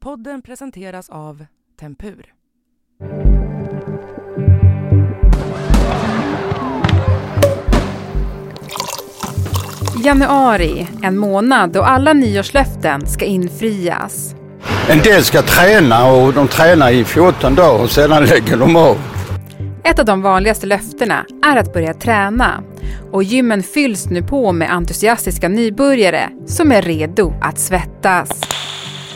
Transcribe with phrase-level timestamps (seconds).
[0.00, 1.44] Podden presenteras av
[1.80, 2.32] Tempur.
[10.04, 14.34] Januari, en månad då alla nyårslöften ska infrias.
[14.90, 18.96] En del ska träna och de tränar i 14 dagar och sedan lägger de av.
[19.84, 22.62] Ett av de vanligaste löftena är att börja träna.
[23.12, 28.57] Och gymmen fylls nu på med entusiastiska nybörjare som är redo att svettas.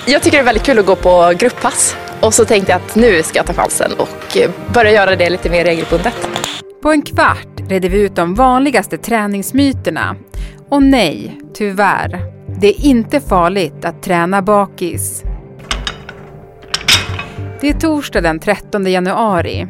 [0.06, 1.96] Jag tycker det är väldigt kul att gå på grupppass.
[2.20, 5.30] Och så tänkte jag att nu ska jag ta chansen och eh, börja göra det
[5.30, 6.28] lite mer regelbundet.
[6.82, 10.16] På en kvart reder vi ut de vanligaste träningsmyterna.
[10.68, 12.20] Och nej, tyvärr.
[12.60, 15.22] Det är inte farligt att träna bakis.
[17.60, 19.66] Det är torsdag den 13 januari.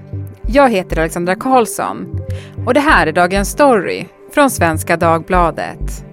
[0.49, 2.21] Jag heter Alexandra Karlsson
[2.66, 6.05] och det här är dagens story från Svenska Dagbladet.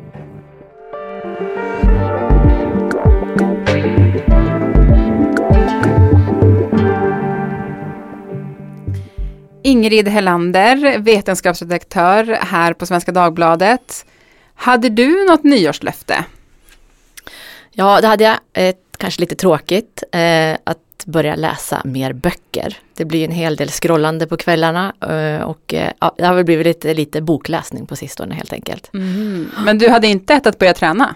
[9.70, 14.06] Ingrid Hellander, vetenskapsredaktör här på Svenska Dagbladet.
[14.56, 16.26] Hade du något nyårslöfte?
[17.72, 18.38] Ja, det hade jag.
[18.54, 20.04] Ett kanske lite tråkigt.
[20.12, 22.78] Eh, att börja läsa mer böcker.
[22.94, 26.46] Det blir en hel del scrollande på kvällarna eh, och eh, ja, det har väl
[26.46, 28.94] blivit lite, lite bokläsning på sistone helt enkelt.
[28.94, 29.52] Mm.
[29.66, 31.16] Men du hade inte ett att börja träna?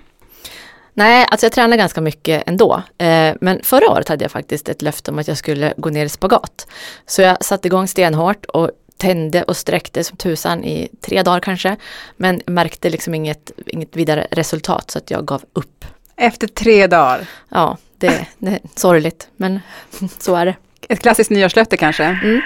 [0.94, 2.83] Nej, alltså jag tränar ganska mycket ändå.
[2.97, 6.05] Eh, men förra året hade jag faktiskt ett löfte om att jag skulle gå ner
[6.05, 6.67] i spagat.
[7.05, 11.75] Så jag satte igång stenhårt och tände och sträckte som tusan i tre dagar kanske.
[12.17, 15.86] Men märkte liksom inget, inget vidare resultat så att jag gav upp.
[16.16, 17.27] Efter tre dagar?
[17.49, 19.59] Ja, det, det är sorgligt men
[20.19, 20.55] så är det.
[20.89, 22.03] Ett klassiskt nyårslöfte kanske?
[22.03, 22.41] Mm.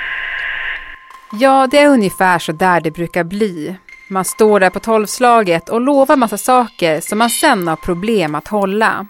[1.32, 3.76] Ja, det är ungefär så där det brukar bli.
[4.10, 8.48] Man står där på tolvslaget och lovar massa saker som man sen har problem att
[8.48, 9.08] hålla.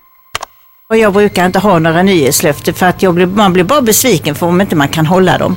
[0.89, 4.47] Och jag brukar inte ha några nyårslöften för att blir, man blir bara besviken för
[4.47, 5.55] om inte man kan hålla dem.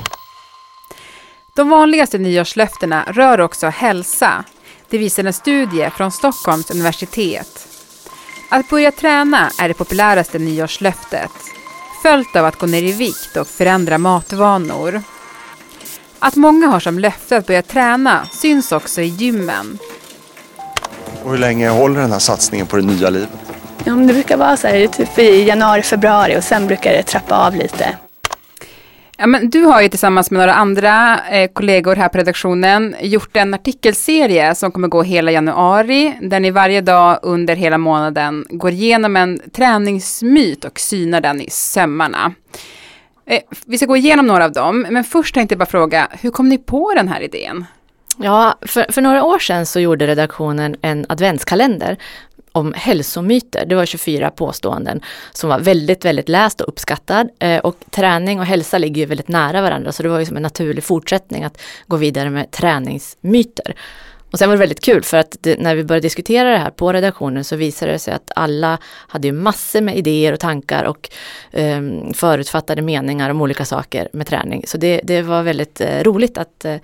[1.57, 4.45] De vanligaste nyårslöftena rör också hälsa.
[4.89, 7.67] Det visar en studie från Stockholms universitet.
[8.51, 11.31] Att börja träna är det populäraste nyårslöftet.
[12.03, 15.03] Följt av att gå ner i vikt och förändra matvanor.
[16.23, 19.79] Att många har som löfte att börja träna syns också i gymmen.
[21.25, 23.31] Och hur länge håller den här satsningen på det nya livet?
[23.85, 27.47] Ja, det brukar vara så här, typ i januari, februari och sen brukar det trappa
[27.47, 27.97] av lite.
[29.17, 33.37] Ja, men du har ju tillsammans med några andra eh, kollegor här på redaktionen gjort
[33.37, 38.71] en artikelserie som kommer gå hela januari, där ni varje dag under hela månaden går
[38.71, 42.33] igenom en träningsmyt och synar den i sömmarna.
[43.31, 46.31] Eh, vi ska gå igenom några av dem, men först tänkte jag bara fråga, hur
[46.31, 47.65] kom ni på den här idén?
[48.17, 51.97] Ja, för, för några år sedan så gjorde redaktionen en adventskalender
[52.53, 53.67] om hälsomyter.
[53.67, 55.01] Det var 24 påståenden
[55.33, 57.29] som var väldigt, väldigt läst och uppskattad.
[57.39, 60.37] Eh, och träning och hälsa ligger ju väldigt nära varandra så det var ju som
[60.37, 63.75] en naturlig fortsättning att gå vidare med träningsmyter.
[64.33, 66.71] Och sen var det väldigt kul för att det, när vi började diskutera det här
[66.71, 70.85] på redaktionen så visade det sig att alla hade ju massor med idéer och tankar
[70.85, 71.11] och
[71.51, 71.81] eh,
[72.15, 74.65] förutfattade meningar om olika saker med träning.
[74.67, 76.77] Så det, det var väldigt eh, roligt att eh,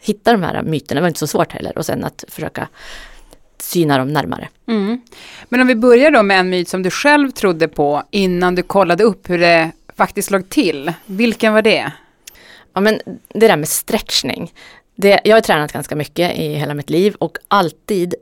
[0.00, 2.68] hitta de här myterna, det var inte så svårt heller och sen att försöka
[3.58, 4.48] syna dem närmare.
[4.66, 5.00] Mm.
[5.48, 8.62] Men om vi börjar då med en myt som du själv trodde på innan du
[8.62, 10.92] kollade upp hur det faktiskt låg till.
[11.06, 11.92] Vilken var det?
[12.72, 14.52] Ja men det där med stretchning.
[15.00, 18.14] Det, jag har tränat ganska mycket i hela mitt liv och alltid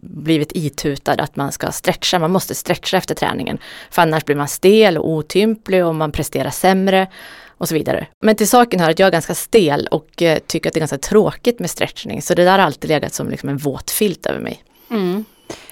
[0.00, 3.58] blivit itutad att man ska stretcha, man måste stretcha efter träningen.
[3.90, 7.06] För annars blir man stel och otymplig och man presterar sämre
[7.48, 8.06] och så vidare.
[8.20, 10.80] Men till saken hör att jag är ganska stel och eh, tycker att det är
[10.80, 12.22] ganska tråkigt med stretchning.
[12.22, 14.64] Så det där har alltid legat som liksom en våt filt över mig.
[14.90, 15.24] Mm.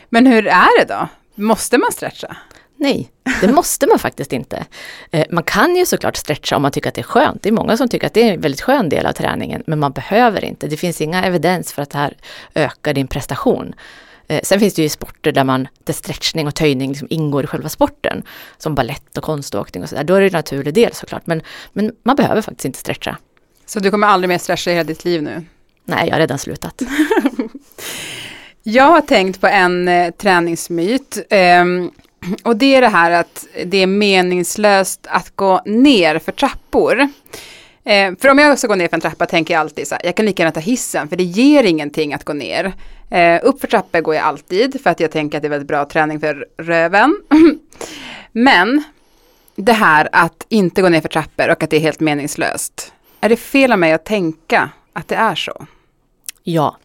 [0.09, 1.09] Men hur är det då?
[1.35, 2.37] Måste man stretcha?
[2.77, 3.11] Nej,
[3.47, 4.67] det måste man faktiskt inte.
[5.11, 7.43] Eh, man kan ju såklart stretcha om man tycker att det är skönt.
[7.43, 9.79] Det är många som tycker att det är en väldigt skön del av träningen, men
[9.79, 10.67] man behöver inte.
[10.67, 12.17] Det finns inga evidens för att det här
[12.55, 13.75] ökar din prestation.
[14.29, 17.47] Eh, sen finns det ju sporter där, man, där stretchning och töjning liksom ingår i
[17.47, 18.23] själva sporten.
[18.59, 20.05] Som ballett och konståkning och sådär.
[20.05, 21.27] Då är det en naturlig del såklart.
[21.27, 21.43] Men,
[21.73, 23.17] men man behöver faktiskt inte stretcha.
[23.67, 25.45] Så du kommer aldrig mer stretcha i hela ditt liv nu?
[25.85, 26.83] Nej, jag har redan slutat.
[28.63, 31.19] Jag har tänkt på en eh, träningsmyt.
[31.31, 31.65] Eh,
[32.45, 37.09] och det är det här att det är meningslöst att gå ner för trappor.
[37.85, 40.05] Eh, för om jag ska gå ner för en trappa tänker jag alltid så här,
[40.05, 42.73] jag kan lika gärna ta hissen för det ger ingenting att gå ner.
[43.11, 45.69] Eh, upp för trappor går jag alltid för att jag tänker att det är väldigt
[45.69, 47.23] bra träning för röven.
[48.33, 48.83] Men
[49.57, 52.93] det här att inte gå ner för trappor och att det är helt meningslöst.
[53.21, 55.67] Är det fel av mig att tänka att det är så?
[56.43, 56.77] Ja,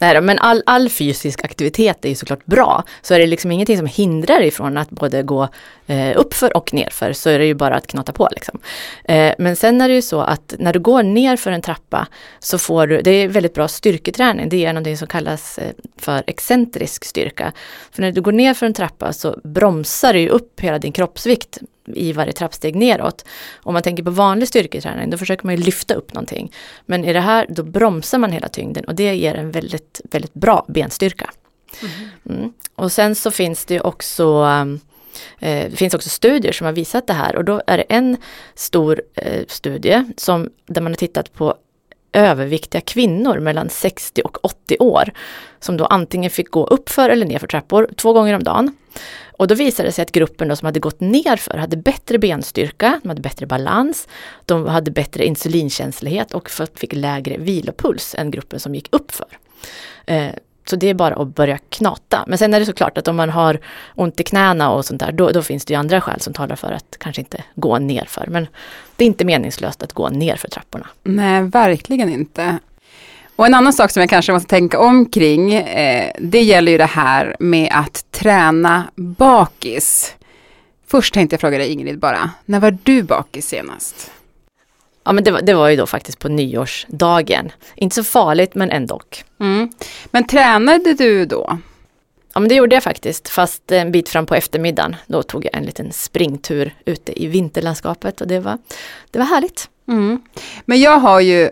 [0.00, 2.84] Nej då, men all, all fysisk aktivitet är ju såklart bra.
[3.02, 5.48] Så är det liksom ingenting som hindrar ifrån att både gå
[5.86, 8.28] eh, uppför och nerför så är det ju bara att knata på.
[8.32, 8.58] Liksom.
[9.04, 12.06] Eh, men sen är det ju så att när du går ner för en trappa
[12.38, 16.24] så får du, det är väldigt bra styrketräning, det är någonting som kallas eh, för
[16.26, 17.52] excentrisk styrka.
[17.90, 21.58] För när du går ner för en trappa så bromsar du upp hela din kroppsvikt
[21.96, 23.24] i varje trappsteg neråt.
[23.62, 26.52] Om man tänker på vanlig styrketräning, då försöker man ju lyfta upp någonting.
[26.86, 30.34] Men i det här, då bromsar man hela tyngden och det ger en väldigt, väldigt
[30.34, 31.30] bra benstyrka.
[32.30, 32.52] Mm.
[32.74, 34.46] Och sen så finns det också
[35.38, 38.16] eh, det finns också studier som har visat det här och då är det en
[38.54, 41.54] stor eh, studie som, där man har tittat på
[42.12, 45.12] överviktiga kvinnor mellan 60 och 80 år
[45.60, 48.76] som då antingen fick gå upp för eller ner för trappor två gånger om dagen.
[49.40, 52.18] Och då visade det sig att gruppen då som hade gått ner för hade bättre
[52.18, 54.08] benstyrka, de hade bättre balans,
[54.46, 59.26] de hade bättre insulinkänslighet och fick lägre vilopuls än gruppen som gick upp för.
[60.06, 60.30] Eh,
[60.64, 62.24] så det är bara att börja knata.
[62.26, 63.60] Men sen är det såklart att om man har
[63.94, 66.56] ont i knäna och sånt där, då, då finns det ju andra skäl som talar
[66.56, 68.26] för att kanske inte gå ner för.
[68.26, 68.46] Men
[68.96, 70.86] det är inte meningslöst att gå ner för trapporna.
[71.02, 72.58] Nej, verkligen inte.
[73.40, 76.84] Och en annan sak som jag kanske måste tänka omkring, eh, det gäller ju det
[76.84, 80.14] här med att träna bakis.
[80.86, 84.10] Först tänkte jag fråga dig Ingrid bara, när var du bakis senast?
[85.04, 87.52] Ja men det var, det var ju då faktiskt på nyårsdagen.
[87.74, 89.00] Inte så farligt men ändå.
[89.40, 89.70] Mm.
[90.10, 91.58] Men tränade du då?
[92.32, 94.96] Ja men det gjorde jag faktiskt, fast en bit fram på eftermiddagen.
[95.06, 98.58] Då tog jag en liten springtur ute i vinterlandskapet och det var,
[99.10, 99.68] det var härligt.
[99.88, 100.22] Mm.
[100.64, 101.50] Men jag har ju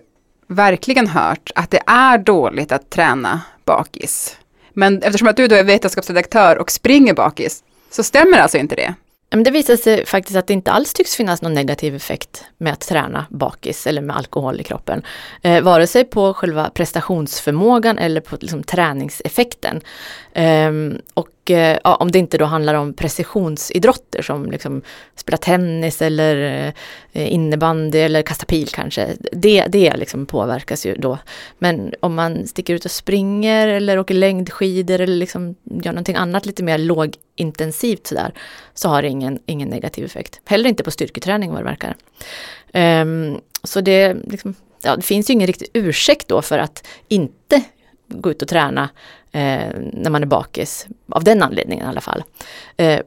[0.48, 4.36] verkligen hört att det är dåligt att träna bakis.
[4.72, 8.94] Men eftersom att du då är vetenskapsredaktör och springer bakis, så stämmer alltså inte det?
[9.30, 12.72] Men det visar sig faktiskt att det inte alls tycks finnas någon negativ effekt med
[12.72, 15.02] att träna bakis eller med alkohol i kroppen.
[15.42, 19.80] Eh, vare sig på själva prestationsförmågan eller på liksom, träningseffekten.
[20.32, 20.72] Eh,
[21.14, 24.82] och eh, ja, om det inte då handlar om precisionsidrotter som liksom
[25.14, 26.66] spela tennis eller
[27.12, 29.08] eh, innebandy eller kasta pil kanske.
[29.32, 31.18] Det, det liksom påverkas ju då.
[31.58, 36.46] Men om man sticker ut och springer eller åker längdskidor eller liksom gör någonting annat
[36.46, 38.32] lite mer lågintensivt sådär
[38.74, 40.40] så har det ingen, ingen negativ effekt.
[40.44, 41.96] Heller inte på styrketräning vad det verkar.
[43.02, 47.62] Um, så det, liksom, ja, det finns ju ingen riktig ursäkt då för att inte
[48.08, 48.88] gå ut och träna
[49.32, 50.86] eh, när man är bakis.
[51.10, 52.24] Av den anledningen i alla fall.
[52.76, 53.00] Eh,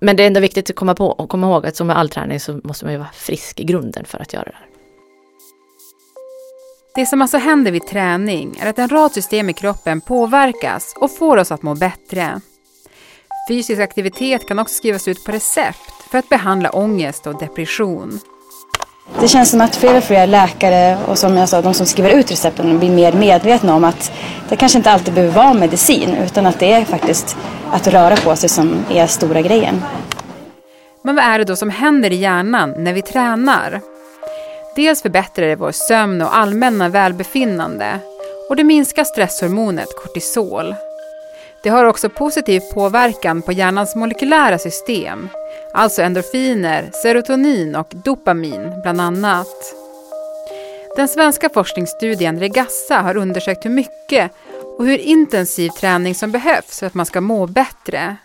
[0.00, 2.08] men det är ändå viktigt att komma, på, och komma ihåg att som med all
[2.08, 4.66] träning så måste man ju vara frisk i grunden för att göra det här.
[6.94, 11.16] Det som alltså händer vid träning är att en rad system i kroppen påverkas och
[11.16, 12.40] får oss att må bättre.
[13.48, 18.20] Fysisk aktivitet kan också skrivas ut på recept för att behandla ångest och depression.
[19.20, 22.10] Det känns som att fler och fler läkare och som jag sa, de som skriver
[22.10, 24.12] ut recepten blir mer medvetna om att
[24.48, 27.36] det kanske inte alltid behöver vara medicin utan att det är faktiskt
[27.72, 29.82] att röra på sig som är stora grejen.
[31.02, 33.80] Men vad är det då som händer i hjärnan när vi tränar?
[34.76, 37.98] Dels förbättrar det vår sömn och allmänna välbefinnande
[38.48, 40.74] och det minskar stresshormonet kortisol.
[41.62, 45.28] Det har också positiv påverkan på hjärnans molekylära system,
[45.74, 49.74] alltså endorfiner, serotonin och dopamin bland annat.
[50.96, 54.32] Den svenska forskningsstudien Regassa har undersökt hur mycket
[54.78, 58.16] och hur intensiv träning som behövs för att man ska må bättre.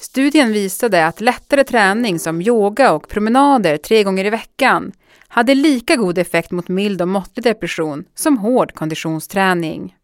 [0.00, 4.92] Studien visade att lättare träning som yoga och promenader tre gånger i veckan
[5.28, 9.94] hade lika god effekt mot mild och måttlig depression som hård konditionsträning.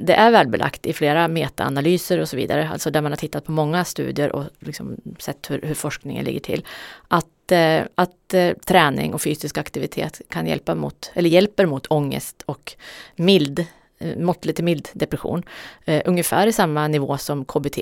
[0.00, 3.52] Det är välbelagt i flera metaanalyser och så vidare, alltså där man har tittat på
[3.52, 6.64] många studier och liksom sett hur, hur forskningen ligger till.
[7.08, 12.42] Att, eh, att eh, träning och fysisk aktivitet kan hjälpa mot, eller hjälper mot ångest
[12.46, 12.72] och
[13.16, 13.66] mild,
[13.98, 15.42] eh, måttlig till mild depression.
[15.84, 17.78] Eh, ungefär i samma nivå som KBT.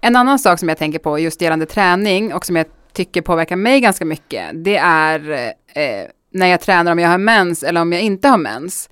[0.00, 3.56] En annan sak som jag tänker på just gällande träning och som jag tycker påverkar
[3.56, 5.30] mig ganska mycket, det är
[5.66, 8.90] eh, när jag tränar om jag har mens eller om jag inte har mens.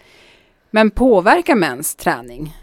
[0.74, 2.56] Men påverkar mäns träning?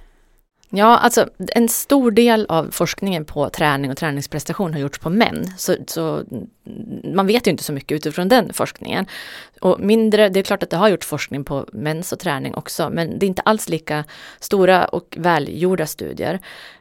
[0.72, 5.54] Ja, alltså en stor del av forskningen på träning och träningsprestation har gjorts på män.
[5.58, 6.48] Så, så, mm,
[7.16, 9.06] man vet ju inte så mycket utifrån den forskningen.
[9.62, 12.90] Och mindre, det är klart att det har gjorts forskning på mens och träning också,
[12.90, 14.04] men det är inte alls lika
[14.40, 16.34] stora och välgjorda studier.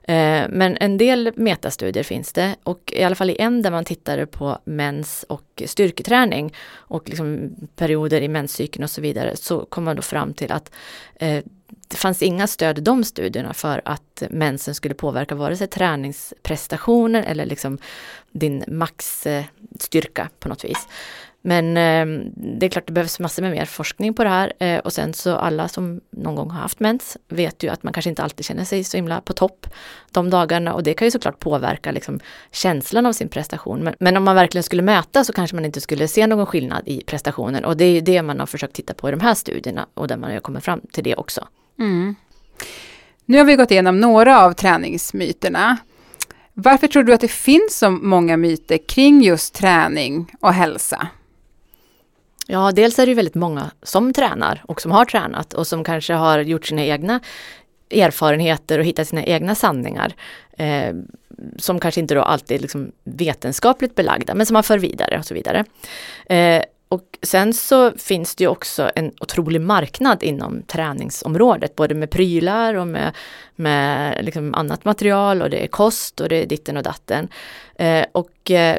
[0.02, 3.85] Eh, men en del metastudier finns det och i alla fall i en där man
[3.85, 9.85] tittade på mens och styrketräning och liksom perioder i menscykeln och så vidare så kom
[9.85, 10.73] man då fram till att
[11.14, 11.45] eh,
[11.88, 17.23] det fanns inga stöd i de studierna för att mensen skulle påverka vare sig träningsprestationer
[17.23, 17.78] eller liksom
[18.33, 20.88] din maxstyrka på något vis.
[21.40, 24.78] Men eh, det är klart det behövs massor med mer forskning på det här eh,
[24.78, 28.11] och sen så alla som någon gång har haft mens vet ju att man kanske
[28.11, 29.66] inte alltid känner sig så himla på topp
[30.11, 33.80] de dagarna och det kan ju såklart påverka liksom, känslan av sin prestation.
[33.80, 36.83] Men, men om man verkligen skulle mäta så kanske man inte skulle se någon skillnad
[36.88, 39.35] i prestationen och det är ju det man har försökt titta på i de här
[39.35, 41.49] studierna och där man har kommit fram till det också.
[41.79, 42.15] Mm.
[43.25, 45.77] Nu har vi gått igenom några av träningsmyterna.
[46.55, 51.09] Varför tror du att det finns så många myter kring just träning och hälsa?
[52.47, 55.85] Ja, dels är det ju väldigt många som tränar och som har tränat och som
[55.85, 57.21] kanske har gjort sina egna
[57.91, 60.15] erfarenheter och hittat sina egna sanningar.
[60.59, 60.95] Eh,
[61.57, 65.25] som kanske inte då alltid är liksom vetenskapligt belagda men som man för vidare och
[65.25, 65.65] så vidare.
[66.27, 72.11] Eh, och sen så finns det ju också en otrolig marknad inom träningsområdet, både med
[72.11, 73.16] prylar och med,
[73.57, 77.28] med liksom annat material och det är kost och det är ditten och datten.
[77.75, 78.78] Eh, och eh,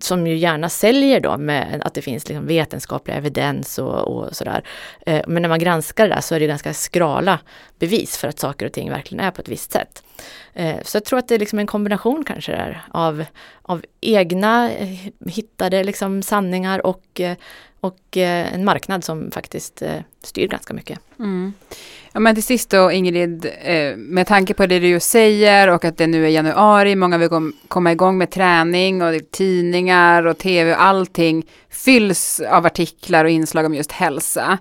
[0.00, 4.64] som ju gärna säljer då med att det finns liksom vetenskaplig evidens och, och sådär.
[5.06, 7.38] Eh, men när man granskar det där så är det ganska skrala
[7.78, 10.02] bevis för att saker och ting verkligen är på ett visst sätt.
[10.52, 13.24] Eh, så jag tror att det är liksom en kombination kanske där av,
[13.62, 17.20] av egna eh, hittade liksom sanningar och,
[17.82, 20.98] och eh, en marknad som faktiskt eh, styr ganska mycket.
[21.18, 21.52] Mm.
[22.12, 25.98] Ja, men till sist då Ingrid, eh, med tanke på det du säger och att
[25.98, 30.82] det nu är januari, många vill komma igång med träning och tidningar och tv och
[30.82, 34.58] allting fylls av artiklar och inslag om just hälsa.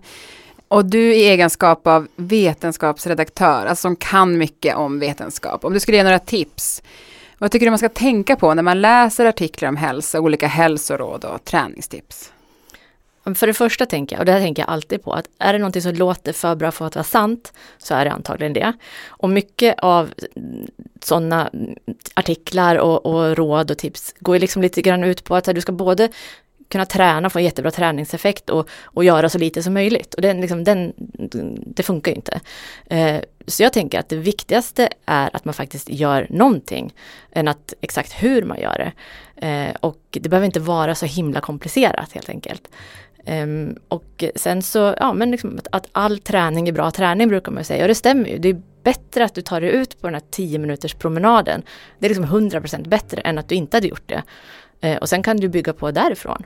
[0.68, 5.98] Och du i egenskap av vetenskapsredaktör, alltså som kan mycket om vetenskap, om du skulle
[5.98, 6.84] ge några tips,
[7.38, 11.25] vad tycker du man ska tänka på när man läser artiklar om hälsa, olika hälsoråd
[11.25, 12.32] och träningstips?
[13.36, 15.60] För det första tänker jag, och det här tänker jag alltid på, att är det
[15.60, 18.74] någonting som låter för bra för att vara sant, så är det antagligen det.
[19.08, 20.13] Och mycket av
[21.01, 21.50] sådana
[22.13, 25.62] artiklar och, och råd och tips går ju liksom lite grann ut på att du
[25.62, 26.10] ska både
[26.72, 30.13] kunna träna, få en jättebra träningseffekt och, och göra så lite som möjligt.
[30.13, 30.94] Och den, liksom, den,
[31.66, 32.40] det funkar ju inte.
[32.86, 36.94] Eh, så jag tänker att det viktigaste är att man faktiskt gör någonting,
[37.32, 38.92] än att exakt hur man gör det.
[39.48, 42.70] Eh, och det behöver inte vara så himla komplicerat helt enkelt.
[43.28, 47.51] Um, och sen så, ja men liksom att, att, all träning är bra träning brukar
[47.51, 48.38] man säga och det stämmer ju.
[48.38, 51.63] Det är bättre att du tar dig ut på den här 10 minuters promenaden.
[52.00, 54.24] Det är liksom 100% bättre än att du inte hade gjort det.
[54.88, 56.44] Uh, och sen kan du bygga på därifrån.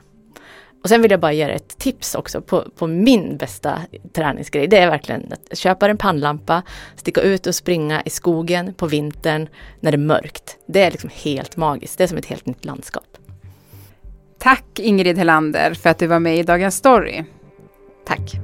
[0.86, 4.66] Och sen vill jag bara ge ett tips också på, på min bästa träningsgrej.
[4.66, 6.62] Det är verkligen att köpa en pannlampa,
[6.96, 9.48] sticka ut och springa i skogen på vintern
[9.80, 10.56] när det är mörkt.
[10.66, 11.98] Det är liksom helt magiskt.
[11.98, 13.25] Det är som ett helt nytt landskap.
[14.38, 17.24] Tack Ingrid Helander för att du var med i Dagens Story.
[18.06, 18.40] Tack.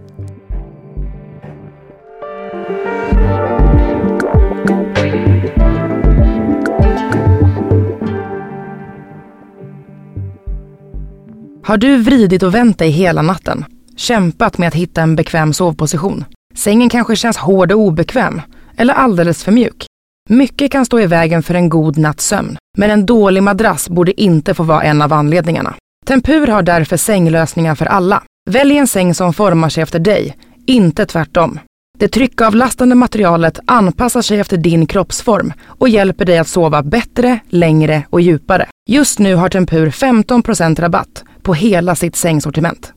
[11.65, 13.65] Har du vridit och vänt dig hela natten?
[13.97, 16.25] Kämpat med att hitta en bekväm sovposition?
[16.55, 18.41] Sängen kanske känns hård och obekväm?
[18.77, 19.87] Eller alldeles för mjuk?
[20.33, 24.21] Mycket kan stå i vägen för en god natts sömn, men en dålig madrass borde
[24.21, 25.75] inte få vara en av anledningarna.
[26.07, 28.23] Tempur har därför sänglösningar för alla.
[28.51, 30.37] Välj en säng som formar sig efter dig,
[30.67, 31.59] inte tvärtom.
[31.99, 38.03] Det tryckavlastande materialet anpassar sig efter din kroppsform och hjälper dig att sova bättre, längre
[38.11, 38.67] och djupare.
[38.91, 42.93] Just nu har Tempur 15% rabatt på hela sitt sängsortiment.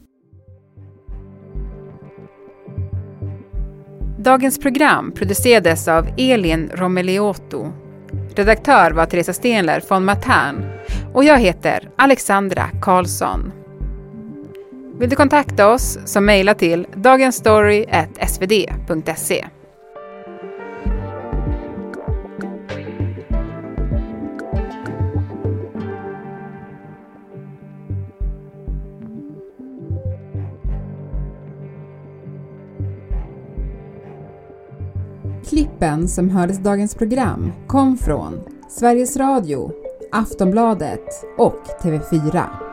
[4.26, 7.74] Dagens program producerades av Elin Romeliotto.
[8.36, 10.66] Redaktör var Teresa Stenler från Matern
[11.14, 13.52] och jag heter Alexandra Karlsson.
[15.00, 19.46] Vill du kontakta oss så mejla till dagensstory.svd.se.
[35.86, 38.40] Klippen som hördes i dagens program kom från
[38.70, 39.72] Sveriges Radio,
[40.12, 42.65] Aftonbladet och TV4.